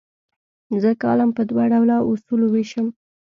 [0.81, 2.87] زه کالم په دوه ډوله اصولو ویشم.